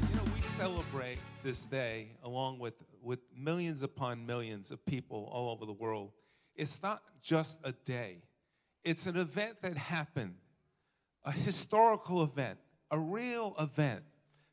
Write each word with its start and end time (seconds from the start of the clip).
You 0.08 0.14
know, 0.14 0.22
we 0.32 0.40
celebrate 0.56 1.18
this 1.42 1.64
day 1.64 2.12
along 2.22 2.60
with, 2.60 2.74
with 3.02 3.18
millions 3.36 3.82
upon 3.82 4.24
millions 4.24 4.70
of 4.70 4.86
people 4.86 5.28
all 5.32 5.50
over 5.50 5.66
the 5.66 5.72
world. 5.72 6.12
It's 6.58 6.82
not 6.82 7.02
just 7.22 7.58
a 7.64 7.72
day, 7.72 8.18
it's 8.84 9.06
an 9.06 9.16
event 9.16 9.62
that 9.62 9.76
happened, 9.76 10.34
a 11.24 11.32
historical 11.32 12.22
event, 12.22 12.58
a 12.90 12.98
real 12.98 13.54
event 13.58 14.02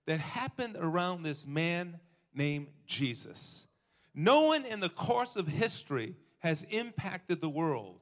that 0.06 0.20
happened 0.20 0.78
around 0.80 1.24
this 1.24 1.46
man 1.46 2.00
named 2.34 2.68
Jesus. 2.86 3.66
No 4.14 4.44
one 4.44 4.66
in 4.66 4.80
the 4.80 4.90
course 4.90 5.36
of 5.36 5.48
history 5.48 6.16
has 6.40 6.64
impacted 6.70 7.42
the 7.42 7.50
world 7.50 8.00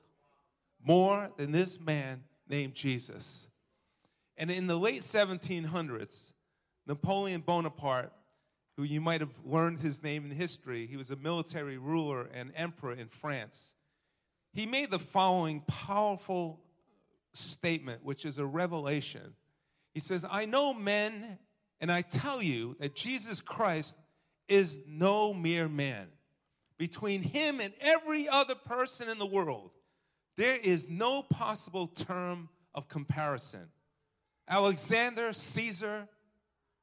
more 0.86 1.32
than 1.38 1.52
this 1.52 1.80
man 1.80 2.24
named 2.48 2.74
Jesus. 2.74 3.48
And 4.36 4.52
in 4.52 4.68
the 4.68 4.78
late 4.78 5.02
1700s, 5.02 6.34
Napoleon 6.86 7.42
Bonaparte, 7.42 8.12
who 8.76 8.84
you 8.84 9.00
might 9.00 9.22
have 9.22 9.34
learned 9.46 9.80
his 9.80 10.04
name 10.04 10.26
in 10.26 10.32
history, 10.32 10.88
he 10.88 10.98
was 10.98 11.12
a 11.12 11.16
military 11.16 11.78
ruler 11.78 12.28
and 12.34 12.52
emperor 12.56 12.94
in 12.94 13.08
France. 13.08 13.73
He 14.54 14.66
made 14.66 14.92
the 14.92 15.00
following 15.00 15.62
powerful 15.62 16.60
statement, 17.34 18.04
which 18.04 18.26
is 18.26 18.38
a 18.38 18.46
revelation. 18.46 19.34
He 19.94 20.00
says, 20.00 20.24
I 20.30 20.46
know 20.46 20.74
men, 20.74 21.40
and 21.82 21.92
I 21.92 22.02
tell 22.02 22.42
you 22.42 22.76
that 22.80 22.96
Jesus 22.96 23.42
Christ 23.42 23.96
is 24.48 24.78
no 24.88 25.34
mere 25.34 25.68
man. 25.68 26.08
Between 26.78 27.22
him 27.22 27.60
and 27.60 27.74
every 27.82 28.30
other 28.30 28.56
person 28.56 29.10
in 29.10 29.18
the 29.18 29.26
world, 29.26 29.72
there 30.38 30.58
is 30.58 30.88
no 30.88 31.24
possible 31.24 31.88
term 31.88 32.50
of 32.76 32.88
comparison. 32.88 33.68
Alexander, 34.48 35.34
Caesar, 35.34 36.08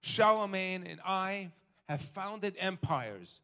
Charlemagne, 0.01 0.87
and 0.87 1.01
I 1.05 1.51
have 1.89 2.01
founded 2.01 2.55
empires. 2.59 3.41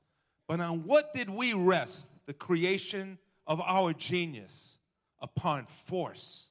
But 0.49 0.61
on 0.61 0.85
what 0.85 1.13
did 1.13 1.29
we 1.29 1.53
rest 1.53 2.09
the 2.27 2.33
creation 2.33 3.19
of 3.47 3.61
our 3.61 3.92
genius? 3.92 4.78
Upon 5.20 5.66
force. 5.86 6.50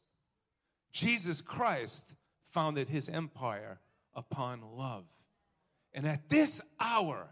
Jesus 0.92 1.42
Christ 1.42 2.04
founded 2.52 2.90
his 2.90 3.10
empire 3.10 3.80
upon 4.16 4.62
love. 4.76 5.06
And 5.94 6.08
at 6.08 6.30
this 6.30 6.62
hour, 6.80 7.28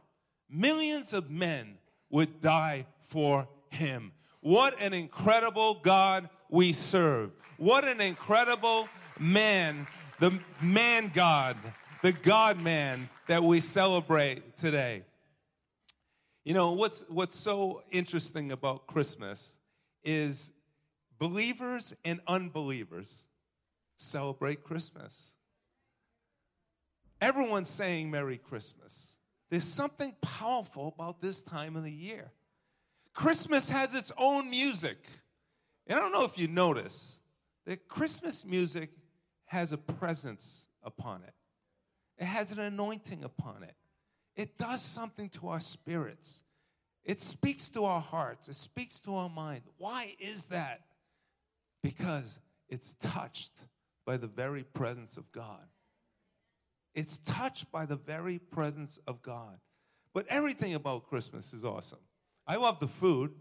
millions 0.49 1.11
of 1.13 1.31
men 1.31 1.75
would 2.09 2.41
die 2.41 2.85
for 3.09 3.47
him. 3.69 4.11
What 4.41 4.79
an 4.79 4.93
incredible 4.93 5.75
God 5.75 6.29
we 6.49 6.73
serve. 6.73 7.31
What 7.57 7.87
an 7.87 8.01
incredible 8.01 8.87
man, 9.19 9.87
the 10.19 10.39
man 10.61 11.11
God, 11.13 11.57
the 12.01 12.11
God 12.11 12.59
man 12.59 13.09
that 13.27 13.43
we 13.43 13.59
celebrate 13.61 14.57
today. 14.57 15.03
You 16.43 16.53
know, 16.53 16.71
what's, 16.71 17.05
what's 17.07 17.37
so 17.37 17.83
interesting 17.89 18.51
about 18.51 18.85
Christmas 18.87 19.55
is 20.03 20.51
believers 21.17 21.93
and 22.03 22.19
unbelievers 22.27 23.25
celebrate 23.97 24.63
Christmas. 24.63 25.35
Everyone's 27.21 27.69
saying 27.69 28.11
Merry 28.11 28.37
Christmas. 28.37 29.17
There's 29.49 29.63
something 29.63 30.13
powerful 30.21 30.93
about 30.93 31.21
this 31.21 31.41
time 31.41 31.77
of 31.77 31.83
the 31.83 31.91
year. 31.91 32.31
Christmas 33.13 33.69
has 33.69 33.93
its 33.93 34.11
own 34.17 34.49
music. 34.49 34.97
And 35.87 35.97
I 35.97 36.01
don't 36.01 36.11
know 36.11 36.25
if 36.25 36.37
you 36.37 36.49
notice 36.49 37.21
that 37.65 37.87
Christmas 37.87 38.45
music 38.45 38.89
has 39.45 39.71
a 39.71 39.77
presence 39.77 40.67
upon 40.83 41.23
it, 41.23 41.33
it 42.17 42.25
has 42.25 42.51
an 42.51 42.59
anointing 42.59 43.23
upon 43.23 43.63
it. 43.63 43.75
It 44.35 44.57
does 44.57 44.81
something 44.81 45.29
to 45.29 45.49
our 45.49 45.59
spirits. 45.59 46.41
It 47.03 47.21
speaks 47.21 47.69
to 47.69 47.85
our 47.85 48.01
hearts. 48.01 48.47
It 48.47 48.55
speaks 48.55 48.99
to 49.01 49.15
our 49.15 49.29
mind. 49.29 49.61
Why 49.77 50.15
is 50.19 50.45
that? 50.45 50.81
Because 51.81 52.39
it's 52.69 52.95
touched 52.95 53.51
by 54.05 54.17
the 54.17 54.27
very 54.27 54.63
presence 54.63 55.17
of 55.17 55.31
God. 55.31 55.61
It's 56.95 57.19
touched 57.19 57.71
by 57.71 57.85
the 57.85 57.95
very 57.95 58.39
presence 58.39 58.99
of 59.07 59.21
God. 59.21 59.57
But 60.13 60.27
everything 60.29 60.75
about 60.75 61.07
Christmas 61.09 61.53
is 61.53 61.65
awesome. 61.65 61.99
I 62.47 62.55
love 62.55 62.79
the 62.79 62.87
food. 62.87 63.31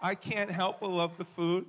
I 0.00 0.14
can't 0.14 0.50
help 0.50 0.80
but 0.80 0.90
love 0.90 1.16
the 1.18 1.24
food. 1.24 1.66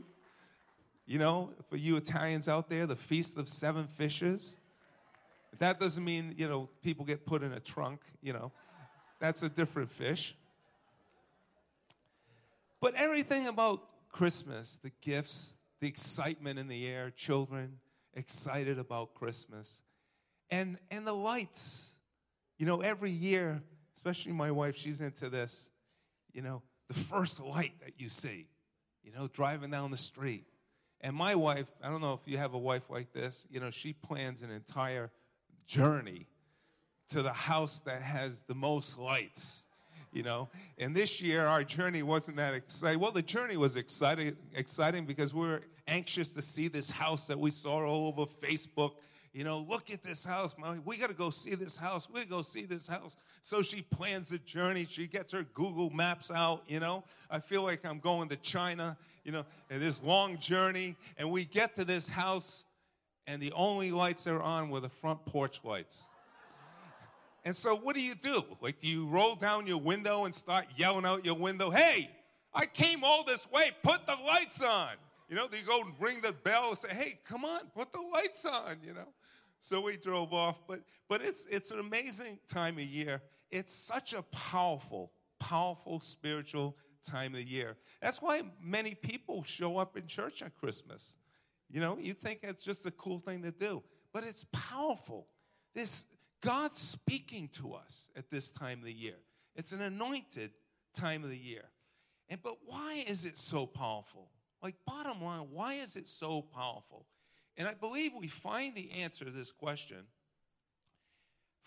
You 1.06 1.20
know, 1.20 1.52
for 1.70 1.78
you 1.78 1.98
Italians 1.98 2.48
out 2.48 2.70
there, 2.70 2.86
the 2.88 2.96
Feast 2.96 3.38
of 3.38 3.48
Seven 3.48 3.88
Fishes. 3.88 4.58
That 5.60 5.80
doesn't 5.80 6.04
mean, 6.04 6.36
you 6.38 6.48
know, 6.48 6.70
people 6.82 7.06
get 7.06 7.26
put 7.26 7.44
in 7.44 7.54
a 7.54 7.60
trunk, 7.60 8.02
you 8.22 8.34
know. 8.34 8.52
That's 9.20 9.44
a 9.44 9.50
different 9.50 9.92
fish. 9.92 10.36
But 12.82 12.96
everything 12.96 13.48
about 13.48 13.82
Christmas, 14.12 14.80
the 14.84 14.92
gifts, 15.02 15.56
the 15.80 15.88
excitement 15.88 16.60
in 16.60 16.68
the 16.68 16.88
air, 16.88 17.12
children 17.12 17.80
excited 18.14 18.80
about 18.80 19.14
Christmas, 19.14 19.82
and, 20.50 20.78
and 20.92 21.06
the 21.06 21.14
lights. 21.14 21.90
You 22.58 22.66
know, 22.66 22.82
every 22.82 23.12
year, 23.12 23.62
especially 23.96 24.32
my 24.32 24.52
wife, 24.52 24.78
she's 24.78 25.02
into 25.02 25.30
this, 25.30 25.70
you 26.34 26.42
know, 26.42 26.62
the 26.88 26.94
first 26.94 27.40
light 27.40 27.74
that 27.84 27.94
you 27.98 28.10
see, 28.10 28.48
you 29.04 29.12
know, 29.12 29.28
driving 29.28 29.72
down 29.72 29.92
the 29.92 29.98
street. 29.98 30.46
And 31.02 31.16
my 31.16 31.36
wife, 31.36 31.68
I 31.84 31.90
don't 31.90 32.02
know 32.02 32.14
if 32.14 32.22
you 32.26 32.38
have 32.38 32.54
a 32.54 32.58
wife 32.58 32.90
like 32.90 33.12
this, 33.14 33.46
you 33.50 33.60
know, 33.60 33.70
she 33.70 33.94
plans 33.94 34.42
an 34.42 34.52
entire 34.52 35.12
journey 35.68 36.28
to 37.10 37.22
the 37.22 37.34
house 37.34 37.80
that 37.86 38.02
has 38.02 38.42
the 38.48 38.56
most 38.56 38.98
lights 38.98 39.66
you 40.16 40.24
know. 40.24 40.50
And 40.80 40.96
this 40.96 41.22
year, 41.22 41.46
our 41.46 41.64
journey 41.64 42.02
wasn't 42.02 42.38
that 42.38 42.54
exciting. 42.54 43.00
Well, 43.00 43.12
the 43.12 43.22
journey 43.22 43.58
was 43.58 43.76
exciting, 43.76 44.36
exciting 44.56 45.06
because 45.06 45.34
we 45.34 45.46
were 45.46 45.62
anxious 45.88 46.30
to 46.32 46.42
see 46.42 46.68
this 46.68 46.90
house 46.90 47.28
that 47.28 47.38
we 47.38 47.52
saw 47.52 47.86
all 47.86 48.08
over 48.08 48.26
Facebook. 48.26 48.94
You 49.34 49.44
know, 49.44 49.66
look 49.70 49.92
at 49.92 50.02
this 50.02 50.24
house, 50.24 50.56
Mommy. 50.58 50.80
We 50.86 50.98
got 50.98 51.08
to 51.08 51.14
go 51.14 51.30
see 51.30 51.56
this 51.56 51.76
house. 51.76 52.08
We 52.10 52.24
go 52.24 52.42
see 52.42 52.66
this 52.66 52.88
house. 52.88 53.18
So 53.42 53.62
she 53.62 53.82
plans 53.82 54.30
the 54.30 54.38
journey. 54.40 54.88
She 54.90 55.08
gets 55.08 55.34
her 55.34 55.44
Google 55.54 55.90
Maps 55.90 56.32
out. 56.32 56.64
You 56.70 56.80
know, 56.80 57.04
I 57.30 57.40
feel 57.40 57.64
like 57.64 57.86
I'm 57.86 58.00
going 58.00 58.30
to 58.30 58.38
China. 58.38 58.98
You 59.26 59.34
know, 59.34 59.44
and 59.70 59.82
this 59.82 60.02
long 60.02 60.40
journey, 60.40 60.96
and 61.18 61.30
we 61.30 61.44
get 61.44 61.76
to 61.76 61.84
this 61.84 62.08
house, 62.08 62.64
and 63.28 63.42
the 63.42 63.52
only 63.54 63.92
lights 63.92 64.24
that 64.24 64.34
are 64.34 64.42
on 64.42 64.70
were 64.70 64.80
the 64.80 64.90
front 64.90 65.26
porch 65.26 65.62
lights. 65.64 66.08
And 67.44 67.56
so, 67.56 67.76
what 67.76 67.96
do 67.96 68.02
you 68.02 68.16
do? 68.16 68.44
Like, 68.60 68.80
do 68.80 68.88
you 68.88 69.08
roll 69.08 69.36
down 69.36 69.68
your 69.68 69.78
window 69.78 70.26
and 70.26 70.34
start 70.34 70.66
yelling 70.76 71.06
out 71.06 71.24
your 71.24 71.36
window, 71.36 71.70
hey, 71.70 72.10
I 72.54 72.66
came 72.66 73.04
all 73.04 73.24
this 73.24 73.48
way, 73.52 73.72
put 73.84 74.08
the 74.08 74.16
lights 74.26 74.62
on? 74.62 74.92
You 75.30 75.36
know, 75.36 75.48
do 75.48 75.58
you 75.58 75.66
go 75.66 75.82
and 75.82 75.94
ring 76.00 76.22
the 76.22 76.32
bell 76.32 76.70
and 76.70 76.78
say, 76.78 76.90
hey, 76.90 77.20
come 77.28 77.46
on, 77.46 77.62
put 77.76 77.92
the 77.92 78.02
lights 78.02 78.46
on, 78.46 78.78
you 78.84 78.94
know? 78.94 79.08
So 79.60 79.82
we 79.82 79.98
drove 79.98 80.34
off, 80.34 80.58
but, 80.68 80.82
but 81.08 81.22
it's, 81.22 81.46
it's 81.50 81.72
an 81.72 81.80
amazing 81.80 82.40
time 82.52 82.78
of 82.78 82.84
year. 82.84 83.22
It's 83.52 83.74
such 83.74 84.14
a 84.14 84.22
powerful, 84.24 85.12
powerful 85.40 86.00
spiritual 86.00 86.76
time 87.04 87.36
of 87.36 87.42
year. 87.42 87.76
That's 88.02 88.22
why 88.22 88.44
many 88.62 88.94
people 88.94 89.44
show 89.44 89.78
up 89.78 89.98
in 89.98 90.08
church 90.08 90.42
on 90.42 90.52
Christmas. 90.60 91.16
You 91.70 91.82
know, 91.82 91.98
you 91.98 92.14
think 92.14 92.40
it's 92.44 92.64
just 92.64 92.86
a 92.86 92.92
cool 92.92 93.20
thing 93.20 93.42
to 93.44 93.52
do, 93.52 93.82
but 94.14 94.24
it's 94.24 94.46
powerful. 94.52 95.28
This, 95.74 96.06
God's 96.42 96.80
speaking 96.80 97.50
to 97.54 97.74
us 97.74 98.10
at 98.16 98.30
this 98.30 98.52
time 98.52 98.80
of 98.80 98.86
the 98.86 98.94
year. 98.94 99.18
It's 99.56 99.72
an 99.72 99.82
anointed 99.82 100.52
time 100.94 101.24
of 101.24 101.30
the 101.30 101.38
year. 101.38 101.64
And 102.30 102.42
but 102.42 102.58
why 102.66 103.04
is 103.08 103.26
it 103.26 103.38
so 103.38 103.66
powerful? 103.66 104.30
Like 104.62 104.76
bottom 104.86 105.24
line, 105.24 105.48
why 105.52 105.76
is 105.76 105.96
it 105.96 106.08
so 106.08 106.42
powerful? 106.42 107.06
And 107.58 107.68
I 107.68 107.74
believe 107.74 108.12
we 108.14 108.28
find 108.28 108.76
the 108.76 108.92
answer 108.92 109.26
to 109.26 109.32
this 109.32 109.52
question 109.52 110.06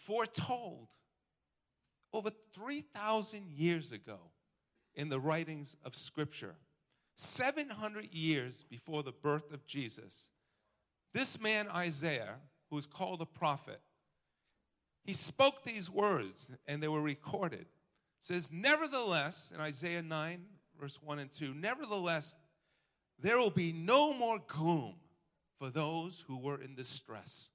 foretold 0.06 0.88
over 2.12 2.30
3,000 2.54 3.50
years 3.50 3.92
ago 3.92 4.18
in 4.94 5.08
the 5.08 5.20
writings 5.20 5.76
of 5.84 5.94
Scripture, 5.94 6.56
700 7.20 8.14
years 8.14 8.64
before 8.70 9.02
the 9.02 9.12
birth 9.12 9.52
of 9.52 9.66
Jesus. 9.66 10.28
This 11.12 11.40
man, 11.40 11.66
Isaiah, 11.68 12.36
who 12.70 12.78
is 12.78 12.86
called 12.86 13.20
a 13.20 13.26
prophet, 13.26 13.80
he 15.04 15.14
spoke 15.14 15.64
these 15.64 15.90
words 15.90 16.48
and 16.68 16.80
they 16.80 16.86
were 16.86 17.02
recorded. 17.02 17.62
It 17.62 17.66
says, 18.20 18.50
Nevertheless, 18.52 19.52
in 19.52 19.60
Isaiah 19.60 20.02
9, 20.02 20.44
verse 20.80 20.96
1 21.02 21.18
and 21.18 21.34
2, 21.34 21.54
nevertheless, 21.54 22.36
there 23.18 23.38
will 23.38 23.50
be 23.50 23.72
no 23.72 24.14
more 24.14 24.38
gloom 24.46 24.94
for 25.58 25.70
those 25.70 26.22
who 26.28 26.38
were 26.38 26.62
in 26.62 26.76
distress. 26.76 27.50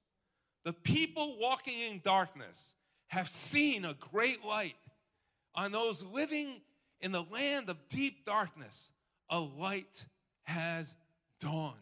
The 0.64 0.74
people 0.74 1.38
walking 1.38 1.78
in 1.78 2.02
darkness 2.04 2.74
have 3.06 3.30
seen 3.30 3.86
a 3.86 3.94
great 3.94 4.44
light. 4.44 4.76
On 5.54 5.72
those 5.72 6.02
living 6.02 6.60
in 7.00 7.12
the 7.12 7.22
land 7.22 7.70
of 7.70 7.78
deep 7.88 8.26
darkness, 8.26 8.90
a 9.30 9.38
light 9.38 10.04
has 10.42 10.94
dawned. 11.40 11.74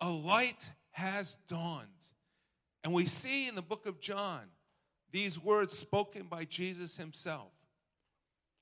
A 0.00 0.08
light 0.08 0.68
has 0.90 1.36
dawned. 1.48 1.86
And 2.84 2.92
we 2.92 3.06
see 3.06 3.48
in 3.48 3.54
the 3.54 3.62
book 3.62 3.86
of 3.86 4.00
John 4.00 4.42
these 5.12 5.42
words 5.42 5.76
spoken 5.76 6.26
by 6.28 6.44
Jesus 6.44 6.96
himself. 6.96 7.52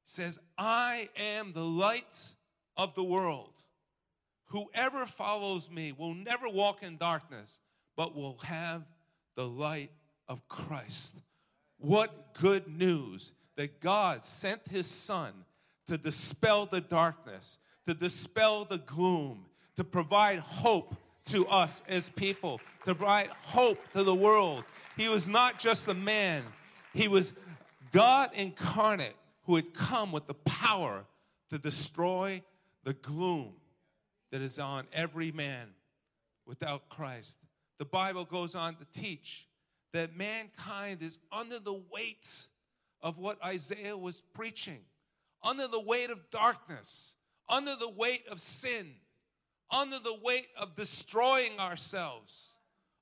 Says, 0.04 0.38
I 0.58 1.08
am 1.16 1.52
the 1.52 1.64
light 1.64 2.18
of 2.76 2.94
the 2.94 3.04
world. 3.04 3.52
Whoever 4.46 5.06
follows 5.06 5.70
me 5.70 5.92
will 5.92 6.14
never 6.14 6.48
walk 6.48 6.82
in 6.82 6.96
darkness, 6.96 7.60
but 7.96 8.14
will 8.14 8.38
have 8.44 8.82
the 9.36 9.46
light 9.46 9.90
of 10.28 10.46
Christ. 10.48 11.14
What 11.78 12.34
good 12.40 12.68
news 12.68 13.32
that 13.56 13.80
God 13.80 14.24
sent 14.24 14.60
his 14.68 14.86
son 14.86 15.32
to 15.88 15.98
dispel 15.98 16.66
the 16.66 16.80
darkness, 16.80 17.58
to 17.86 17.94
dispel 17.94 18.64
the 18.64 18.78
gloom, 18.78 19.46
to 19.76 19.84
provide 19.84 20.38
hope 20.38 20.94
to 21.26 21.46
us 21.46 21.82
as 21.88 22.08
people, 22.10 22.60
to 22.84 22.94
provide 22.94 23.28
hope 23.42 23.78
to 23.92 24.02
the 24.02 24.14
world. 24.14 24.64
He 24.96 25.08
was 25.08 25.26
not 25.26 25.58
just 25.58 25.88
a 25.88 25.94
man, 25.94 26.42
he 26.92 27.08
was 27.08 27.32
God 27.92 28.30
incarnate 28.34 29.16
who 29.44 29.56
had 29.56 29.74
come 29.74 30.12
with 30.12 30.26
the 30.26 30.34
power 30.34 31.04
to 31.50 31.58
destroy 31.58 32.42
the 32.84 32.94
gloom 32.94 33.52
that 34.32 34.40
is 34.40 34.58
on 34.58 34.86
every 34.92 35.32
man 35.32 35.68
without 36.46 36.88
Christ. 36.88 37.38
The 37.78 37.84
Bible 37.84 38.24
goes 38.24 38.54
on 38.54 38.76
to 38.76 39.00
teach 39.00 39.46
that 39.92 40.16
mankind 40.16 41.02
is 41.02 41.18
under 41.30 41.58
the 41.58 41.80
weight 41.92 42.28
of 43.00 43.18
what 43.18 43.42
Isaiah 43.44 43.96
was 43.96 44.22
preaching, 44.34 44.80
under 45.44 45.68
the 45.68 45.80
weight 45.80 46.10
of 46.10 46.18
darkness, 46.30 47.14
under 47.48 47.76
the 47.76 47.88
weight 47.88 48.24
of 48.30 48.40
sin, 48.40 48.90
under 49.70 49.98
the 49.98 50.16
weight 50.22 50.48
of 50.58 50.74
destroying 50.74 51.58
ourselves, 51.60 52.54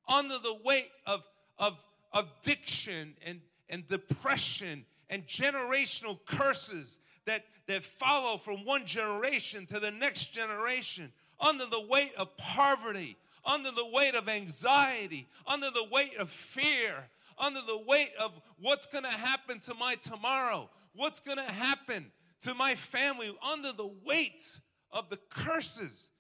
under 0.08 0.38
the 0.38 0.56
weight 0.64 0.90
of, 1.06 1.22
of 1.58 1.78
addiction 2.12 3.14
and, 3.24 3.40
and 3.68 3.86
depression 3.88 4.84
and 5.08 5.26
generational 5.26 6.18
curses 6.26 6.98
that, 7.26 7.44
that 7.68 7.84
follow 7.84 8.36
from 8.36 8.64
one 8.64 8.84
generation 8.84 9.66
to 9.66 9.78
the 9.78 9.90
next 9.90 10.32
generation, 10.32 11.12
under 11.38 11.66
the 11.66 11.80
weight 11.80 12.12
of 12.16 12.36
poverty, 12.36 13.16
under 13.44 13.70
the 13.70 13.86
weight 13.86 14.14
of 14.14 14.28
anxiety, 14.28 15.28
under 15.46 15.70
the 15.70 15.84
weight 15.90 16.16
of 16.16 16.28
fear, 16.30 16.94
under 17.38 17.60
the 17.62 17.78
weight 17.78 18.10
of 18.18 18.32
what's 18.60 18.86
going 18.86 19.04
to 19.04 19.10
happen 19.10 19.60
to 19.60 19.74
my 19.74 19.94
tomorrow, 19.96 20.68
what's 20.94 21.20
going 21.20 21.38
to 21.38 21.44
happen 21.44 22.10
to 22.42 22.54
my 22.54 22.74
family, 22.74 23.34
under 23.42 23.72
the 23.72 23.90
weight 24.04 24.44
of 24.90 25.08
the 25.10 25.18
curses 25.30 26.10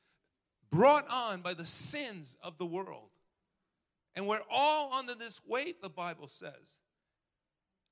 brought 0.70 1.08
on 1.08 1.42
by 1.42 1.54
the 1.54 1.66
sins 1.66 2.36
of 2.42 2.58
the 2.58 2.66
world. 2.66 3.10
And 4.14 4.26
we're 4.26 4.42
all 4.50 4.92
under 4.92 5.14
this 5.14 5.40
weight, 5.46 5.80
the 5.80 5.88
Bible 5.88 6.28
says. 6.28 6.78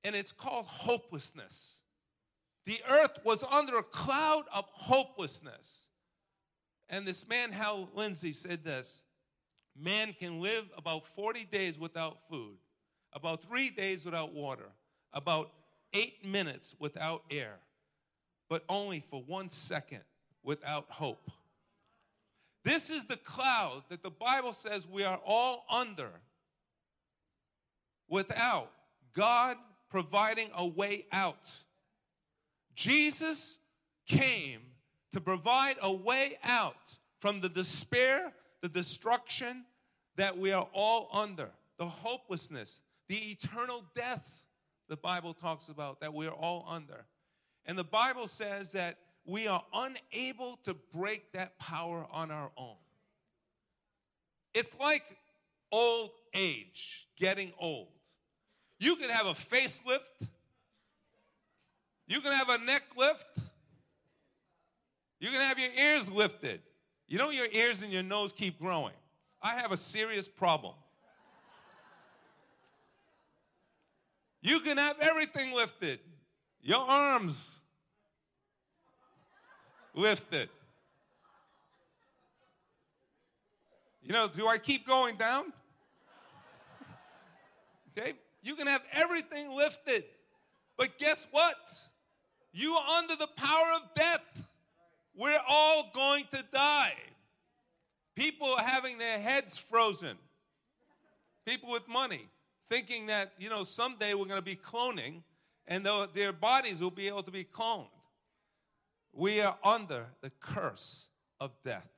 And 0.05 0.15
it's 0.15 0.33
called 0.33 0.67
hopelessness. 0.67 1.81
The 2.67 2.81
earth 2.89 3.19
was 3.25 3.43
under 3.51 3.79
a 3.79 3.83
cloud 3.83 4.45
of 4.53 4.65
hopelessness. 4.73 5.89
And 6.89 7.07
this 7.07 7.27
man, 7.29 7.53
Hal 7.53 7.89
Lindsey, 7.95 8.33
said 8.33 8.65
this 8.65 9.03
Man 9.79 10.15
can 10.19 10.41
live 10.41 10.65
about 10.77 11.07
40 11.15 11.45
days 11.45 11.79
without 11.79 12.19
food, 12.29 12.57
about 13.13 13.43
three 13.43 13.71
days 13.71 14.05
without 14.05 14.33
water, 14.33 14.71
about 15.13 15.51
eight 15.93 16.25
minutes 16.25 16.75
without 16.79 17.23
air, 17.31 17.59
but 18.51 18.65
only 18.69 19.03
for 19.09 19.23
one 19.23 19.49
second 19.49 20.01
without 20.43 20.85
hope. 20.91 21.31
This 22.65 22.91
is 22.91 23.07
the 23.07 23.17
cloud 23.17 23.85
that 23.89 24.03
the 24.03 24.11
Bible 24.11 24.53
says 24.53 24.87
we 24.87 25.05
are 25.05 25.21
all 25.25 25.65
under 25.71 26.11
without 28.09 28.71
God 29.15 29.57
providing 29.89 30.51
a 30.55 30.67
way 30.67 31.07
out. 31.13 31.49
Jesus 32.75 33.57
came 34.07 34.61
to 35.13 35.21
provide 35.21 35.77
a 35.81 35.93
way 35.93 36.37
out 36.43 36.75
from 37.21 37.41
the 37.41 37.49
despair, 37.49 38.33
the 38.63 38.69
destruction 38.69 39.65
that 40.17 40.37
we 40.37 40.53
are 40.53 40.69
all 40.75 41.09
under, 41.13 41.49
the 41.79 41.87
hopelessness, 41.87 42.81
the 43.09 43.31
eternal 43.31 43.85
death 43.95 44.25
the 44.89 44.97
Bible 44.97 45.35
talks 45.35 45.69
about 45.69 46.01
that 46.01 46.13
we 46.13 46.27
are 46.27 46.35
all 46.35 46.67
under. 46.69 47.07
And 47.67 47.79
the 47.79 47.85
Bible 47.85 48.29
says 48.29 48.73
that 48.73 48.99
we 49.25 49.47
are 49.47 49.63
unable 49.73 50.59
to 50.65 50.75
break 50.95 51.33
that 51.33 51.59
power 51.59 52.07
on 52.11 52.31
our 52.31 52.51
own. 52.57 52.77
It's 54.55 54.77
like 54.81 55.05
old 55.71 56.11
age, 56.35 57.09
getting 57.17 57.53
old. 57.59 57.89
You 58.79 58.97
can 58.97 59.11
have 59.11 59.27
a 59.27 59.35
facelift, 59.35 60.27
you 62.07 62.21
can 62.21 62.33
have 62.33 62.49
a 62.49 62.59
neck 62.59 62.83
lift, 62.97 63.27
you 65.21 65.29
can 65.29 65.41
have 65.41 65.59
your 65.59 65.73
ears 65.73 66.11
lifted. 66.11 66.63
You 67.11 67.19
know, 67.19 67.31
your 67.31 67.47
ears 67.47 67.83
and 67.83 67.93
your 67.93 68.05
nose 68.05 68.33
keep 68.33 68.61
growing. 68.61 68.95
I 69.43 69.57
have 69.57 69.73
a 69.73 69.77
serious 69.77 70.29
problem. 70.29 70.75
You 74.41 74.61
can 74.61 74.79
have 74.79 74.97
everything 75.01 75.53
lifted, 75.53 75.99
your 76.63 76.81
arms 76.81 77.37
lifted. 79.95 80.49
You 84.03 84.13
know, 84.13 84.29
do 84.29 84.49
I 84.49 84.59
keep 84.59 84.87
going 84.87 85.17
down? 85.17 85.53
Okay, 87.97 88.15
you 88.43 88.55
can 88.55 88.67
have 88.67 88.83
everything 88.93 89.55
lifted, 89.57 90.05
but 90.77 90.99
guess 90.99 91.27
what? 91.31 91.57
You 92.53 92.75
are 92.75 92.99
under 92.99 93.17
the 93.17 93.29
power 93.37 93.67
of 93.77 93.83
death. 93.95 94.21
We're 95.15 95.41
all 95.49 95.91
going 95.95 96.25
to 96.33 96.45
die. 96.53 96.95
People 98.17 98.55
are 98.55 98.65
having 98.65 98.99
their 98.99 99.19
heads 99.19 99.59
frozen. 99.59 100.17
People 101.47 101.71
with 101.71 101.87
money 101.89 102.29
thinking 102.69 103.07
that, 103.07 103.33
you 103.39 103.51
know, 103.51 103.65
someday 103.65 104.15
we're 104.15 104.27
going 104.27 104.39
to 104.39 104.43
be 104.43 104.57
cloning 104.57 105.23
and 105.71 105.87
their 106.15 106.33
bodies 106.33 106.83
will 106.83 106.91
be 106.91 107.07
able 107.07 107.23
to 107.23 107.31
be 107.31 107.45
cloned. 107.45 107.87
We 109.13 109.41
are 109.41 109.57
under 109.65 110.07
the 110.21 110.31
curse 110.41 111.09
of 111.41 111.53
death. 111.65 111.89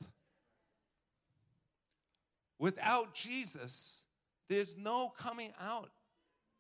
Without 2.59 3.15
Jesus, 3.15 4.03
there's 4.49 4.77
no 4.77 5.13
coming 5.19 5.53
out 5.61 5.91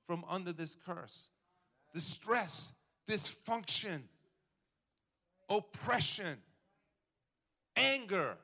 from 0.07 0.25
under 0.29 0.53
this 0.53 0.77
curse. 0.87 1.31
Distress, 1.95 2.73
dysfunction, 3.09 4.01
oppression, 5.51 6.39
anger, 7.77 8.37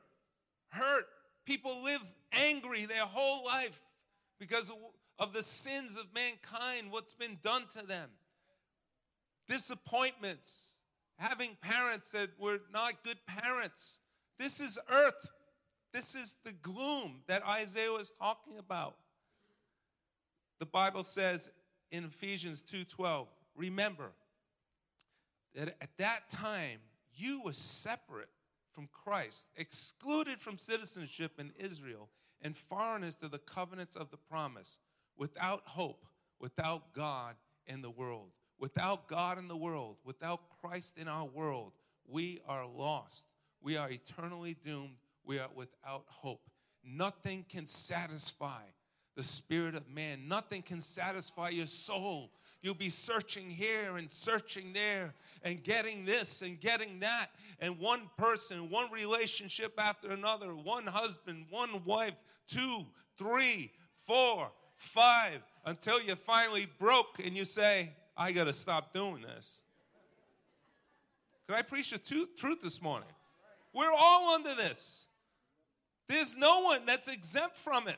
hurt. 0.69 1.05
People 1.45 1.83
live 1.83 2.01
angry 2.31 2.85
their 2.85 3.05
whole 3.05 3.43
life 3.43 3.81
because 4.39 4.71
of 5.17 5.33
the 5.33 5.43
sins 5.43 5.97
of 5.97 6.05
mankind, 6.13 6.91
what's 6.91 7.13
been 7.13 7.39
done 7.43 7.63
to 7.75 7.85
them. 7.85 8.09
Disappointments, 9.49 10.77
having 11.17 11.57
parents 11.59 12.11
that 12.11 12.29
were 12.39 12.59
not 12.71 13.03
good 13.03 13.17
parents. 13.25 13.99
This 14.37 14.59
is 14.59 14.79
earth. 14.89 15.27
This 15.91 16.13
is 16.13 16.35
the 16.45 16.53
gloom 16.53 17.23
that 17.27 17.43
Isaiah 17.43 17.91
was 17.91 18.11
talking 18.11 18.59
about. 18.59 18.95
The 20.59 20.67
Bible 20.67 21.03
says 21.03 21.49
in 21.91 22.05
Ephesians 22.05 22.61
2:12, 22.61 23.27
remember 23.55 24.11
that 25.55 25.75
at 25.81 25.97
that 25.97 26.29
time 26.29 26.79
you 27.15 27.41
were 27.41 27.53
separate 27.53 28.29
from 28.71 28.87
Christ, 28.87 29.47
excluded 29.55 30.39
from 30.39 30.57
citizenship 30.57 31.39
in 31.39 31.51
Israel, 31.57 32.09
and 32.41 32.55
foreigners 32.55 33.15
to 33.15 33.27
the 33.27 33.39
covenants 33.39 33.95
of 33.95 34.11
the 34.11 34.17
promise, 34.17 34.77
without 35.17 35.65
hope, 35.65 36.05
without 36.39 36.93
God 36.93 37.35
in 37.65 37.81
the 37.81 37.89
world. 37.89 38.31
Without 38.59 39.07
God 39.07 39.37
in 39.37 39.47
the 39.47 39.55
world, 39.55 39.95
without 40.03 40.41
Christ 40.61 40.97
in 40.97 41.07
our 41.07 41.25
world, 41.25 41.71
we 42.07 42.41
are 42.47 42.65
lost. 42.67 43.23
We 43.61 43.77
are 43.77 43.89
eternally 43.89 44.55
doomed. 44.63 44.97
We 45.25 45.39
are 45.39 45.49
without 45.55 46.03
hope. 46.07 46.41
Nothing 46.83 47.45
can 47.49 47.67
satisfy 47.67 48.61
the 49.15 49.23
spirit 49.23 49.75
of 49.75 49.89
man. 49.89 50.27
Nothing 50.27 50.61
can 50.61 50.81
satisfy 50.81 51.49
your 51.49 51.67
soul. 51.67 52.31
you'll 52.61 52.73
be 52.73 52.89
searching 52.89 53.49
here 53.49 53.95
and 53.95 54.11
searching 54.11 54.73
there 54.73 55.13
and 55.43 55.63
getting 55.63 56.03
this 56.03 56.41
and 56.41 56.59
getting 56.59 56.99
that. 56.99 57.27
And 57.59 57.79
one 57.79 58.09
person, 58.17 58.69
one 58.69 58.91
relationship 58.91 59.73
after 59.77 60.11
another, 60.11 60.53
one 60.55 60.85
husband, 60.85 61.45
one 61.49 61.83
wife, 61.85 62.15
two, 62.47 62.85
three, 63.17 63.71
four, 64.05 64.51
five, 64.75 65.41
until 65.65 66.01
you 66.01 66.15
finally 66.15 66.67
broke 66.79 67.19
and 67.23 67.35
you 67.35 67.45
say, 67.45 67.91
I 68.19 68.33
got 68.33 68.43
to 68.43 68.53
stop 68.53 68.93
doing 68.93 69.21
this. 69.21 69.61
Can 71.47 71.55
I 71.55 71.61
preach 71.61 71.91
the 71.91 71.97
truth 71.97 72.61
this 72.61 72.81
morning? 72.81 73.07
We're 73.73 73.93
all 73.97 74.35
under 74.35 74.53
this. 74.55 75.07
There's 76.09 76.35
no 76.35 76.59
one 76.63 76.85
that's 76.85 77.07
exempt 77.07 77.55
from 77.55 77.87
it. 77.87 77.97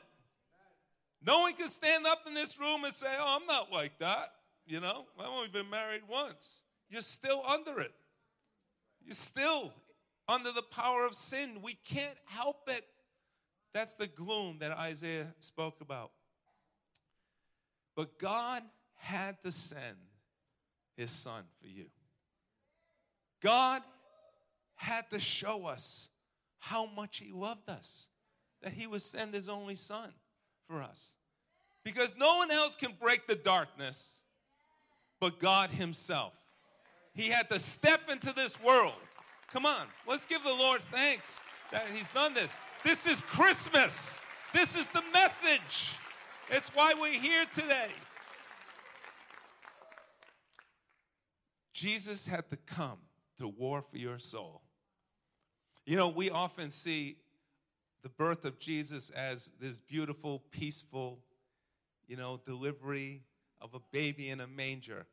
No 1.26 1.40
one 1.40 1.54
can 1.54 1.68
stand 1.68 2.06
up 2.06 2.20
in 2.28 2.34
this 2.34 2.58
room 2.60 2.84
and 2.84 2.94
say, 2.94 3.08
Oh, 3.18 3.38
I'm 3.40 3.46
not 3.46 3.72
like 3.72 3.98
that. 3.98 4.32
You 4.64 4.78
know, 4.78 5.06
I've 5.18 5.26
only 5.26 5.48
been 5.48 5.68
married 5.68 6.02
once. 6.08 6.60
You're 6.88 7.02
still 7.02 7.42
under 7.46 7.80
it. 7.80 7.92
You're 9.04 9.16
still 9.16 9.72
under 10.28 10.52
the 10.52 10.62
power 10.62 11.04
of 11.04 11.14
sin. 11.14 11.58
We 11.62 11.74
can't 11.84 12.16
help 12.26 12.68
it. 12.68 12.84
That's 13.74 13.94
the 13.94 14.06
gloom 14.06 14.58
that 14.60 14.70
Isaiah 14.70 15.26
spoke 15.40 15.80
about. 15.80 16.12
But 17.96 18.18
God 18.20 18.62
had 18.98 19.42
to 19.42 19.50
send 19.50 19.96
his 20.96 21.10
son 21.10 21.44
for 21.60 21.66
you. 21.66 21.86
God 23.42 23.82
had 24.74 25.10
to 25.10 25.20
show 25.20 25.66
us 25.66 26.08
how 26.58 26.86
much 26.86 27.18
he 27.18 27.32
loved 27.32 27.68
us, 27.68 28.06
that 28.62 28.72
he 28.72 28.86
would 28.86 29.02
send 29.02 29.34
his 29.34 29.48
only 29.48 29.74
son 29.74 30.10
for 30.68 30.82
us. 30.82 31.14
Because 31.84 32.14
no 32.16 32.36
one 32.36 32.50
else 32.50 32.76
can 32.76 32.92
break 33.00 33.26
the 33.26 33.34
darkness 33.34 34.18
but 35.20 35.38
God 35.38 35.70
himself. 35.70 36.32
He 37.14 37.28
had 37.28 37.48
to 37.50 37.58
step 37.58 38.00
into 38.10 38.32
this 38.34 38.60
world. 38.60 38.94
Come 39.52 39.66
on, 39.66 39.86
let's 40.08 40.26
give 40.26 40.42
the 40.42 40.50
Lord 40.50 40.80
thanks 40.90 41.38
that 41.70 41.86
he's 41.94 42.08
done 42.10 42.34
this. 42.34 42.50
This 42.84 43.06
is 43.06 43.20
Christmas. 43.22 44.18
This 44.52 44.74
is 44.74 44.86
the 44.92 45.02
message. 45.12 45.96
It's 46.50 46.68
why 46.74 46.94
we're 46.98 47.20
here 47.20 47.44
today. 47.54 47.90
Jesus 51.82 52.24
had 52.24 52.48
to 52.50 52.56
come 52.56 52.98
to 53.38 53.48
war 53.48 53.82
for 53.90 53.98
your 53.98 54.20
soul. 54.20 54.62
You 55.84 55.96
know, 55.96 56.06
we 56.06 56.30
often 56.30 56.70
see 56.70 57.16
the 58.04 58.08
birth 58.08 58.44
of 58.44 58.56
Jesus 58.60 59.10
as 59.10 59.50
this 59.60 59.80
beautiful, 59.80 60.44
peaceful, 60.52 61.18
you 62.06 62.16
know, 62.16 62.40
delivery 62.46 63.22
of 63.60 63.74
a 63.74 63.80
baby 63.90 64.30
in 64.30 64.40
a 64.40 64.46
manger. 64.46 65.06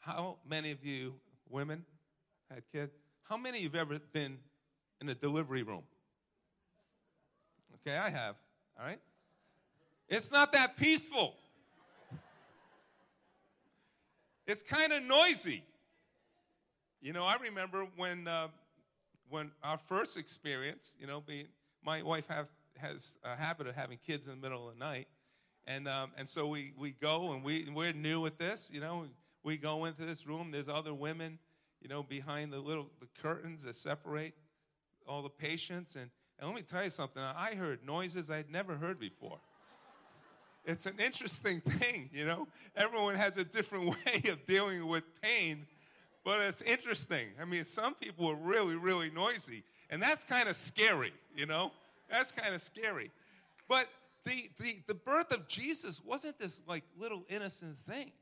How 0.00 0.38
many 0.44 0.72
of 0.72 0.84
you 0.84 1.14
women 1.48 1.84
had 2.52 2.64
kids? 2.72 2.92
How 3.22 3.36
many 3.36 3.58
of 3.58 3.62
you 3.62 3.68
have 3.68 3.88
ever 3.88 4.00
been 4.12 4.38
in 5.00 5.08
a 5.10 5.14
delivery 5.14 5.62
room? 5.62 5.84
Okay, 7.86 7.96
I 7.96 8.10
have. 8.10 8.34
All 8.76 8.84
right? 8.84 9.00
It's 10.08 10.32
not 10.32 10.50
that 10.54 10.76
peaceful. 10.76 11.34
It's 14.48 14.62
kind 14.62 14.92
of 14.92 15.04
noisy. 15.04 15.62
You 17.02 17.14
know, 17.14 17.24
I 17.24 17.36
remember 17.36 17.86
when 17.96 18.28
uh, 18.28 18.48
when 19.30 19.52
our 19.62 19.78
first 19.78 20.18
experience, 20.18 20.94
you 21.00 21.06
know, 21.06 21.22
being 21.26 21.46
my 21.82 22.02
wife 22.02 22.26
have, 22.28 22.48
has 22.76 23.16
a 23.24 23.34
habit 23.34 23.66
of 23.66 23.74
having 23.74 23.98
kids 24.06 24.26
in 24.26 24.32
the 24.32 24.36
middle 24.36 24.68
of 24.68 24.74
the 24.74 24.78
night, 24.78 25.08
and 25.66 25.88
um, 25.88 26.10
and 26.18 26.28
so 26.28 26.46
we 26.46 26.74
we 26.76 26.90
go 26.90 27.32
and 27.32 27.42
we 27.42 27.66
we're 27.74 27.94
new 27.94 28.26
at 28.26 28.38
this, 28.38 28.70
you 28.70 28.80
know, 28.80 29.06
we 29.42 29.56
go 29.56 29.86
into 29.86 30.04
this 30.04 30.26
room. 30.26 30.50
There's 30.50 30.68
other 30.68 30.92
women, 30.92 31.38
you 31.80 31.88
know, 31.88 32.02
behind 32.02 32.52
the 32.52 32.58
little 32.58 32.90
the 33.00 33.08
curtains 33.22 33.62
that 33.62 33.76
separate 33.76 34.34
all 35.08 35.22
the 35.22 35.30
patients, 35.30 35.96
and 35.96 36.10
and 36.38 36.50
let 36.50 36.54
me 36.54 36.62
tell 36.62 36.84
you 36.84 36.90
something. 36.90 37.22
I 37.22 37.54
heard 37.54 37.78
noises 37.82 38.30
I'd 38.30 38.50
never 38.50 38.76
heard 38.76 39.00
before. 39.00 39.38
It's 40.66 40.84
an 40.84 40.98
interesting 40.98 41.60
thing, 41.78 42.10
you 42.12 42.26
know. 42.26 42.46
Everyone 42.76 43.14
has 43.14 43.38
a 43.38 43.44
different 43.44 43.88
way 44.06 44.22
of 44.28 44.46
dealing 44.46 44.86
with 44.86 45.04
pain 45.22 45.66
but 46.24 46.40
it's 46.40 46.62
interesting. 46.62 47.28
I 47.40 47.44
mean, 47.44 47.64
some 47.64 47.94
people 47.94 48.28
are 48.28 48.34
really, 48.34 48.76
really 48.76 49.10
noisy, 49.10 49.64
and 49.88 50.02
that's 50.02 50.24
kind 50.24 50.48
of 50.48 50.56
scary, 50.56 51.12
you 51.34 51.46
know? 51.46 51.72
That's 52.10 52.32
kind 52.32 52.54
of 52.54 52.60
scary. 52.60 53.10
But 53.68 53.88
the, 54.24 54.50
the, 54.60 54.78
the 54.86 54.94
birth 54.94 55.32
of 55.32 55.48
Jesus 55.48 56.00
wasn't 56.04 56.38
this 56.38 56.60
like 56.66 56.84
little 56.98 57.22
innocent 57.28 57.76
thing. 57.88 58.12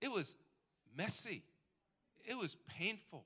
It 0.00 0.10
was 0.10 0.34
messy. 0.96 1.42
It 2.24 2.36
was 2.36 2.56
painful. 2.78 3.24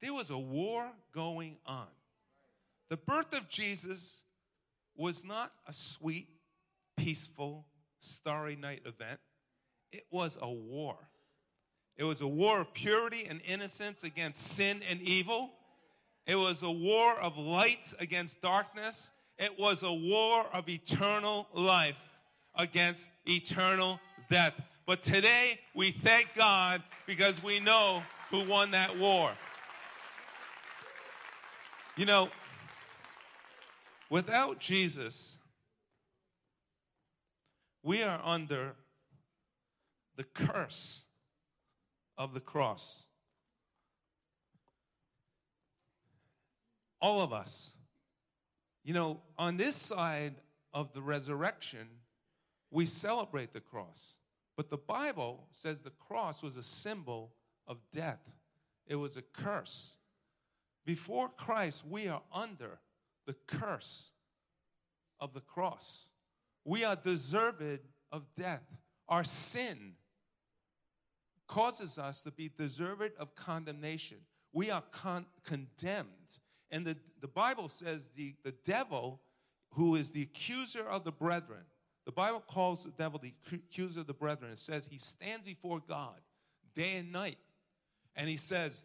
There 0.00 0.12
was 0.12 0.30
a 0.30 0.38
war 0.38 0.86
going 1.14 1.56
on. 1.66 1.86
The 2.88 2.96
birth 2.96 3.32
of 3.32 3.48
Jesus 3.48 4.22
was 4.96 5.24
not 5.24 5.52
a 5.66 5.72
sweet, 5.72 6.28
peaceful, 6.96 7.64
starry 8.00 8.56
night 8.56 8.82
event. 8.84 9.20
It 9.92 10.04
was 10.10 10.36
a 10.40 10.50
war. 10.50 10.96
It 11.98 12.04
was 12.04 12.20
a 12.20 12.28
war 12.28 12.60
of 12.60 12.72
purity 12.72 13.26
and 13.28 13.40
innocence 13.44 14.04
against 14.04 14.46
sin 14.46 14.82
and 14.88 15.02
evil. 15.02 15.50
It 16.26 16.36
was 16.36 16.62
a 16.62 16.70
war 16.70 17.18
of 17.18 17.36
light 17.36 17.92
against 17.98 18.40
darkness. 18.40 19.10
It 19.36 19.58
was 19.58 19.82
a 19.82 19.92
war 19.92 20.46
of 20.52 20.68
eternal 20.68 21.48
life 21.52 21.96
against 22.54 23.08
eternal 23.26 23.98
death. 24.30 24.54
But 24.86 25.02
today, 25.02 25.58
we 25.74 25.90
thank 25.90 26.28
God 26.36 26.84
because 27.04 27.42
we 27.42 27.58
know 27.58 28.04
who 28.30 28.44
won 28.44 28.70
that 28.70 28.96
war. 28.96 29.32
You 31.96 32.06
know, 32.06 32.28
without 34.08 34.60
Jesus, 34.60 35.36
we 37.82 38.04
are 38.04 38.20
under 38.24 38.76
the 40.16 40.22
curse 40.22 41.00
of 42.18 42.34
the 42.34 42.40
cross. 42.40 43.04
All 47.00 47.22
of 47.22 47.32
us. 47.32 47.72
You 48.84 48.92
know, 48.92 49.20
on 49.38 49.56
this 49.56 49.76
side 49.76 50.34
of 50.74 50.92
the 50.92 51.00
resurrection, 51.00 51.86
we 52.70 52.84
celebrate 52.84 53.52
the 53.52 53.60
cross. 53.60 54.16
But 54.56 54.68
the 54.68 54.76
Bible 54.76 55.46
says 55.52 55.78
the 55.78 55.90
cross 55.90 56.42
was 56.42 56.56
a 56.56 56.62
symbol 56.62 57.32
of 57.68 57.78
death, 57.94 58.20
it 58.86 58.96
was 58.96 59.16
a 59.16 59.22
curse. 59.22 59.92
Before 60.84 61.28
Christ, 61.28 61.84
we 61.86 62.08
are 62.08 62.22
under 62.32 62.78
the 63.26 63.34
curse 63.46 64.10
of 65.20 65.34
the 65.34 65.40
cross. 65.40 66.08
We 66.64 66.82
are 66.82 66.96
deserved 66.96 67.80
of 68.10 68.22
death. 68.38 68.62
Our 69.06 69.22
sin 69.22 69.92
causes 71.48 71.98
us 71.98 72.22
to 72.22 72.30
be 72.30 72.50
deserved 72.56 73.12
of 73.18 73.34
condemnation. 73.34 74.18
We 74.52 74.70
are 74.70 74.84
con- 74.92 75.26
condemned. 75.44 76.08
And 76.70 76.86
the, 76.86 76.96
the 77.20 77.28
Bible 77.28 77.68
says 77.68 78.02
the, 78.14 78.34
the 78.44 78.54
devil, 78.64 79.20
who 79.70 79.96
is 79.96 80.10
the 80.10 80.22
accuser 80.22 80.86
of 80.86 81.04
the 81.04 81.10
brethren, 81.10 81.62
the 82.04 82.12
Bible 82.12 82.42
calls 82.46 82.84
the 82.84 82.90
devil 82.90 83.18
the 83.22 83.34
accuser 83.52 84.00
of 84.00 84.06
the 84.06 84.14
brethren. 84.14 84.52
It 84.52 84.58
says 84.58 84.86
he 84.88 84.98
stands 84.98 85.44
before 85.44 85.80
God 85.86 86.20
day 86.74 86.96
and 86.96 87.12
night. 87.12 87.38
And 88.16 88.28
he 88.28 88.36
says, 88.36 88.80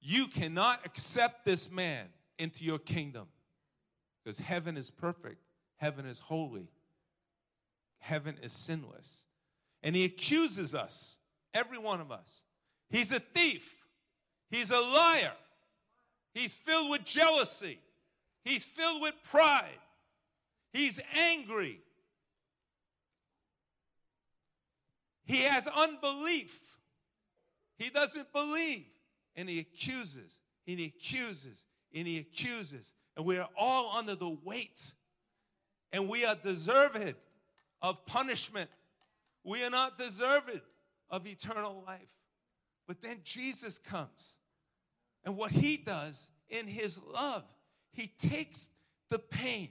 You 0.00 0.28
cannot 0.28 0.84
accept 0.84 1.44
this 1.44 1.70
man 1.70 2.06
into 2.38 2.64
your 2.64 2.78
kingdom 2.78 3.26
because 4.22 4.38
heaven 4.38 4.76
is 4.76 4.90
perfect, 4.90 5.40
heaven 5.76 6.06
is 6.06 6.18
holy, 6.18 6.68
heaven 7.98 8.38
is 8.42 8.52
sinless. 8.52 9.24
And 9.82 9.96
he 9.96 10.04
accuses 10.04 10.74
us 10.74 11.16
Every 11.54 11.78
one 11.78 12.00
of 12.00 12.12
us. 12.12 12.42
He's 12.88 13.12
a 13.12 13.20
thief. 13.20 13.62
He's 14.50 14.70
a 14.70 14.78
liar. 14.78 15.32
He's 16.34 16.54
filled 16.54 16.90
with 16.90 17.04
jealousy. 17.04 17.78
He's 18.44 18.64
filled 18.64 19.02
with 19.02 19.14
pride. 19.30 19.78
He's 20.72 21.00
angry. 21.14 21.80
He 25.24 25.42
has 25.42 25.66
unbelief. 25.66 26.58
He 27.78 27.90
doesn't 27.90 28.32
believe. 28.32 28.86
And 29.36 29.48
he 29.48 29.60
accuses, 29.60 30.32
and 30.66 30.78
he 30.78 30.86
accuses, 30.86 31.64
and 31.94 32.06
he 32.06 32.18
accuses. 32.18 32.92
And 33.16 33.24
we 33.24 33.38
are 33.38 33.48
all 33.56 33.96
under 33.96 34.16
the 34.16 34.36
weight. 34.44 34.80
And 35.92 36.08
we 36.08 36.24
are 36.24 36.34
deserved 36.34 37.14
of 37.80 38.04
punishment. 38.06 38.70
We 39.44 39.62
are 39.62 39.70
not 39.70 39.98
deserved 39.98 40.60
of 41.10 41.26
eternal 41.26 41.82
life. 41.86 42.00
But 42.86 43.02
then 43.02 43.18
Jesus 43.24 43.78
comes. 43.78 44.38
And 45.24 45.36
what 45.36 45.50
he 45.50 45.76
does 45.76 46.28
in 46.48 46.66
his 46.66 46.98
love, 47.12 47.44
he 47.92 48.12
takes 48.18 48.70
the 49.10 49.18
pain, 49.18 49.68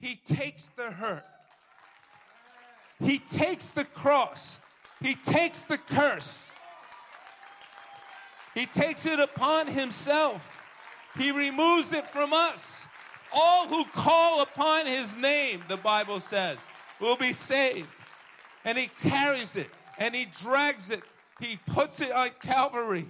he 0.00 0.16
takes 0.16 0.68
the 0.76 0.90
hurt, 0.90 1.24
He 2.98 3.18
takes 3.18 3.70
the 3.70 3.84
cross, 3.84 4.58
He 5.00 5.14
takes 5.14 5.60
the 5.62 5.78
curse, 5.78 6.38
He 8.54 8.66
takes 8.66 9.06
it 9.06 9.20
upon 9.20 9.66
Himself. 9.66 10.46
He 11.16 11.30
removes 11.30 11.92
it 11.92 12.06
from 12.10 12.32
us. 12.32 12.82
All 13.32 13.66
who 13.66 13.84
call 13.86 14.42
upon 14.42 14.86
His 14.86 15.14
name, 15.16 15.62
the 15.68 15.76
Bible 15.76 16.20
says, 16.20 16.58
will 17.00 17.16
be 17.16 17.32
saved. 17.32 17.88
And 18.64 18.76
He 18.76 18.90
carries 19.02 19.56
it 19.56 19.70
and 19.98 20.14
He 20.14 20.26
drags 20.42 20.90
it, 20.90 21.02
He 21.40 21.58
puts 21.68 22.00
it 22.00 22.12
on 22.12 22.30
Calvary, 22.40 23.06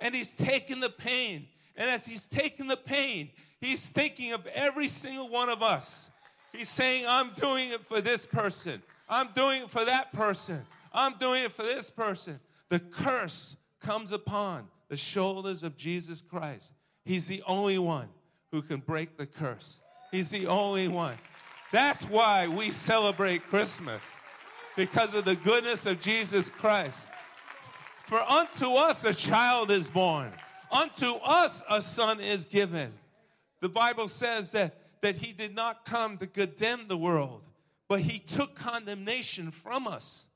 and 0.00 0.14
He's 0.14 0.34
taking 0.34 0.80
the 0.80 0.90
pain. 0.90 1.46
And 1.76 1.90
as 1.90 2.04
He's 2.06 2.26
taking 2.26 2.68
the 2.68 2.76
pain, 2.76 3.30
He's 3.60 3.80
thinking 3.80 4.32
of 4.32 4.46
every 4.48 4.88
single 4.88 5.28
one 5.28 5.48
of 5.48 5.62
us. 5.62 6.10
He's 6.52 6.68
saying, 6.68 7.06
I'm 7.06 7.32
doing 7.34 7.70
it 7.70 7.86
for 7.86 8.00
this 8.00 8.24
person. 8.24 8.82
I'm 9.08 9.28
doing 9.34 9.62
it 9.62 9.70
for 9.70 9.84
that 9.84 10.12
person. 10.12 10.62
I'm 10.92 11.18
doing 11.18 11.44
it 11.44 11.52
for 11.52 11.62
this 11.62 11.90
person. 11.90 12.40
The 12.70 12.78
curse 12.78 13.56
comes 13.80 14.12
upon 14.12 14.66
the 14.88 14.96
shoulders 14.96 15.62
of 15.62 15.76
Jesus 15.76 16.20
Christ. 16.20 16.72
He's 17.04 17.26
the 17.26 17.42
only 17.46 17.78
one 17.78 18.08
who 18.50 18.62
can 18.62 18.80
break 18.80 19.16
the 19.16 19.26
curse. 19.26 19.80
He's 20.10 20.30
the 20.30 20.46
only 20.46 20.88
one. 20.88 21.16
That's 21.72 22.02
why 22.02 22.48
we 22.48 22.70
celebrate 22.70 23.42
Christmas, 23.44 24.02
because 24.76 25.14
of 25.14 25.24
the 25.24 25.34
goodness 25.34 25.86
of 25.86 26.00
Jesus 26.00 26.50
Christ. 26.50 27.06
For 28.06 28.20
unto 28.20 28.74
us 28.74 29.04
a 29.04 29.14
child 29.14 29.70
is 29.70 29.88
born, 29.88 30.30
unto 30.70 31.14
us 31.14 31.62
a 31.68 31.80
son 31.80 32.20
is 32.20 32.44
given. 32.44 32.92
The 33.60 33.68
Bible 33.68 34.08
says 34.08 34.52
that, 34.52 34.78
that 35.00 35.16
he 35.16 35.32
did 35.32 35.54
not 35.54 35.84
come 35.86 36.18
to 36.18 36.26
condemn 36.26 36.86
the 36.86 36.96
world, 36.96 37.42
but 37.88 38.00
he 38.00 38.18
took 38.18 38.54
condemnation 38.54 39.50
from 39.50 39.88
us. 39.88 40.26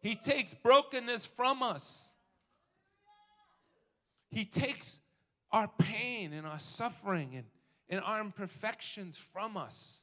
He 0.00 0.14
takes 0.16 0.52
brokenness 0.52 1.24
from 1.24 1.62
us. 1.62 2.10
He 4.30 4.44
takes 4.44 4.98
our 5.50 5.70
pain 5.78 6.32
and 6.32 6.46
our 6.46 6.58
suffering 6.58 7.36
and, 7.36 7.44
and 7.88 8.00
our 8.04 8.20
imperfections 8.20 9.16
from 9.32 9.56
us. 9.56 10.02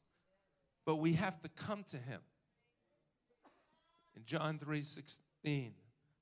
But 0.86 0.96
we 0.96 1.14
have 1.14 1.40
to 1.42 1.50
come 1.50 1.84
to 1.92 1.98
him. 1.98 2.22
In 4.16 4.24
John 4.26 4.60
3 4.60 4.84
16, 4.84 5.74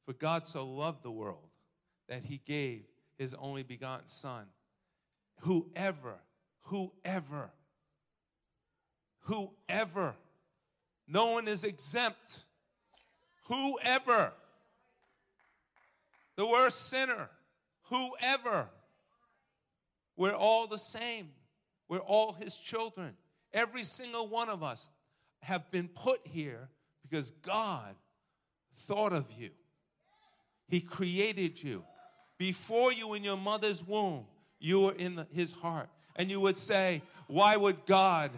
for 0.05 0.13
God 0.13 0.45
so 0.45 0.65
loved 0.65 1.03
the 1.03 1.11
world 1.11 1.49
that 2.07 2.25
he 2.25 2.41
gave 2.45 2.83
his 3.17 3.33
only 3.33 3.63
begotten 3.63 4.07
Son 4.07 4.45
whoever, 5.41 6.15
whoever, 6.63 7.49
whoever, 9.21 10.15
no 11.07 11.31
one 11.31 11.47
is 11.47 11.63
exempt. 11.63 12.45
Whoever, 13.47 14.31
the 16.35 16.45
worst 16.45 16.89
sinner, 16.89 17.29
whoever, 17.83 18.67
we're 20.15 20.35
all 20.35 20.67
the 20.67 20.77
same. 20.77 21.29
We're 21.87 21.99
all 21.99 22.33
his 22.33 22.53
children. 22.55 23.15
Every 23.51 23.83
single 23.83 24.27
one 24.27 24.49
of 24.49 24.61
us 24.61 24.91
have 25.41 25.71
been 25.71 25.87
put 25.87 26.19
here 26.25 26.69
because 27.09 27.31
God 27.41 27.95
thought 28.87 29.13
of 29.13 29.25
you. 29.37 29.49
He 30.67 30.81
created 30.81 31.61
you. 31.61 31.83
Before 32.37 32.93
you 32.93 33.13
in 33.13 33.23
your 33.23 33.37
mother's 33.37 33.85
womb, 33.85 34.25
you 34.59 34.81
were 34.81 34.93
in 34.93 35.15
the, 35.15 35.27
his 35.31 35.51
heart. 35.51 35.89
And 36.15 36.29
you 36.29 36.39
would 36.39 36.57
say, 36.57 37.01
Why 37.27 37.57
would 37.57 37.85
God 37.85 38.31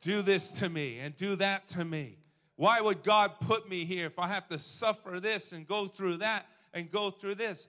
do 0.00 0.22
this 0.22 0.50
to 0.52 0.68
me 0.68 0.98
and 1.00 1.16
do 1.16 1.36
that 1.36 1.68
to 1.68 1.84
me? 1.84 2.18
Why 2.56 2.80
would 2.80 3.02
God 3.02 3.32
put 3.40 3.68
me 3.68 3.84
here 3.84 4.06
if 4.06 4.18
I 4.18 4.28
have 4.28 4.48
to 4.48 4.58
suffer 4.58 5.20
this 5.20 5.52
and 5.52 5.66
go 5.66 5.86
through 5.86 6.18
that 6.18 6.46
and 6.72 6.90
go 6.90 7.10
through 7.10 7.34
this? 7.34 7.66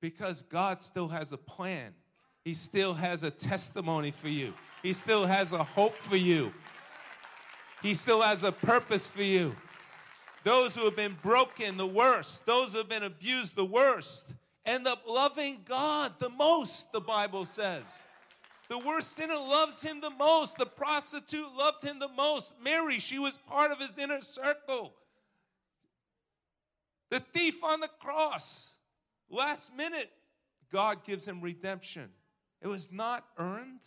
Because 0.00 0.42
God 0.42 0.80
still 0.80 1.08
has 1.08 1.32
a 1.32 1.36
plan. 1.36 1.92
He 2.42 2.54
still 2.54 2.94
has 2.94 3.22
a 3.22 3.30
testimony 3.30 4.10
for 4.10 4.28
you. 4.28 4.54
He 4.82 4.94
still 4.94 5.26
has 5.26 5.52
a 5.52 5.62
hope 5.62 5.94
for 5.96 6.16
you. 6.16 6.52
He 7.82 7.94
still 7.94 8.22
has 8.22 8.42
a 8.42 8.52
purpose 8.52 9.06
for 9.06 9.22
you. 9.22 9.54
Those 10.42 10.74
who 10.74 10.84
have 10.84 10.96
been 10.96 11.16
broken 11.22 11.76
the 11.76 11.86
worst, 11.86 12.44
those 12.46 12.72
who 12.72 12.78
have 12.78 12.88
been 12.88 13.02
abused 13.02 13.54
the 13.56 13.64
worst, 13.64 14.24
end 14.64 14.86
up 14.86 15.02
loving 15.06 15.60
God 15.66 16.14
the 16.18 16.30
most, 16.30 16.90
the 16.92 17.00
Bible 17.00 17.44
says. 17.44 17.84
The 18.68 18.78
worst 18.78 19.16
sinner 19.16 19.34
loves 19.34 19.82
him 19.82 20.00
the 20.00 20.10
most. 20.10 20.56
The 20.56 20.64
prostitute 20.64 21.52
loved 21.56 21.84
him 21.84 21.98
the 21.98 22.08
most. 22.08 22.54
Mary, 22.62 23.00
she 23.00 23.18
was 23.18 23.36
part 23.48 23.72
of 23.72 23.80
his 23.80 23.90
inner 23.98 24.22
circle. 24.22 24.94
The 27.10 27.18
thief 27.18 27.64
on 27.64 27.80
the 27.80 27.90
cross, 27.98 28.70
last 29.28 29.74
minute, 29.76 30.10
God 30.70 31.04
gives 31.04 31.26
him 31.26 31.40
redemption. 31.40 32.10
It 32.62 32.68
was 32.68 32.92
not 32.92 33.24
earned, 33.38 33.80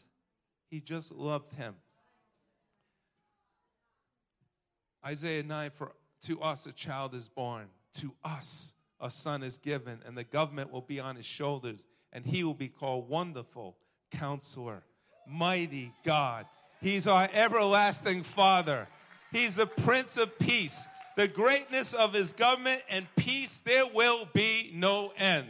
he 0.70 0.82
just 0.82 1.12
loved 1.12 1.54
him. 1.54 1.76
Isaiah 5.06 5.44
9 5.44 5.72
For 5.72 5.94
to 6.23 6.41
us 6.41 6.65
a 6.65 6.71
child 6.71 7.13
is 7.13 7.27
born, 7.29 7.65
to 7.95 8.12
us 8.23 8.73
a 8.99 9.09
son 9.09 9.43
is 9.43 9.57
given, 9.57 9.99
and 10.05 10.17
the 10.17 10.23
government 10.23 10.71
will 10.71 10.81
be 10.81 10.99
on 10.99 11.15
his 11.15 11.25
shoulders, 11.25 11.86
and 12.12 12.25
he 12.25 12.43
will 12.43 12.53
be 12.53 12.69
called 12.69 13.09
Wonderful 13.09 13.75
Counselor, 14.12 14.83
Mighty 15.27 15.93
God. 16.05 16.45
He's 16.81 17.07
our 17.07 17.29
everlasting 17.33 18.23
Father. 18.23 18.88
He's 19.31 19.55
the 19.55 19.65
Prince 19.65 20.17
of 20.17 20.38
Peace. 20.39 20.88
The 21.15 21.27
greatness 21.27 21.93
of 21.93 22.13
his 22.13 22.33
government 22.33 22.81
and 22.89 23.07
peace, 23.15 23.62
there 23.65 23.86
will 23.86 24.27
be 24.33 24.71
no 24.73 25.12
end. 25.17 25.47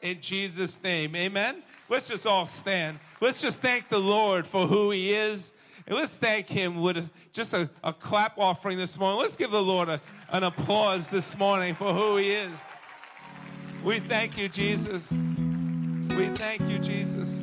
In 0.00 0.20
Jesus' 0.20 0.78
name, 0.82 1.14
amen. 1.14 1.62
Let's 1.88 2.08
just 2.08 2.26
all 2.26 2.46
stand. 2.46 2.98
Let's 3.20 3.40
just 3.40 3.60
thank 3.60 3.88
the 3.88 3.98
Lord 3.98 4.46
for 4.46 4.66
who 4.66 4.90
he 4.90 5.14
is. 5.14 5.52
And 5.86 5.96
let's 5.96 6.16
thank 6.16 6.48
him 6.48 6.80
with 6.80 6.96
a, 6.96 7.10
just 7.32 7.54
a, 7.54 7.68
a, 7.82 7.92
clap 7.92 8.38
offering 8.38 8.78
this 8.78 8.98
morning. 8.98 9.20
Let's 9.20 9.36
give 9.36 9.50
the 9.50 9.62
Lord 9.62 9.88
a, 9.88 10.00
an 10.30 10.44
applause 10.44 11.10
this 11.10 11.36
morning 11.36 11.74
for 11.74 11.92
who 11.92 12.16
he 12.18 12.30
is. 12.30 12.52
We 13.82 13.98
thank 14.00 14.38
you, 14.38 14.48
Jesus. 14.48 15.10
We 15.10 16.28
thank 16.36 16.62
you, 16.62 16.78
Jesus. 16.78 17.34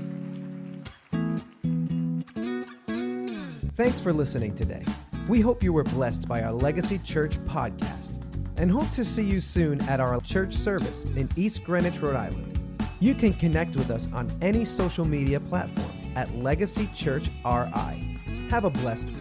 Thanks 3.75 3.99
for 3.99 4.13
listening 4.13 4.56
today. 4.56 4.86
We 5.28 5.41
hope 5.41 5.62
you 5.62 5.73
were 5.73 5.84
blessed 5.84 6.28
by 6.28 6.41
our 6.41 6.54
Legacy 6.54 6.97
Church 6.99 7.38
podcast 7.39 8.21
and 8.58 8.69
hope 8.69 8.89
to 8.91 9.06
see 9.06 9.23
you 9.23 9.39
soon 9.39 9.82
at 9.82 9.99
our 9.99 10.19
church 10.21 10.54
service 10.54 11.06
in 11.15 11.30
East 11.36 11.63
Greenwich, 11.63 12.02
Rhode 12.02 12.15
Island. 12.15 12.60
You 12.99 13.15
can 13.15 13.34
connect 13.34 13.75
with 13.75 13.89
us 13.89 14.10
on 14.12 14.30
any 14.41 14.65
social 14.65 15.06
media 15.06 15.39
platform 15.39 15.91
at 16.15 16.34
Legacy 16.36 16.89
Church 16.93 17.30
RI. 17.45 18.18
Have 18.49 18.65
a 18.65 18.69
blessed. 18.71 19.18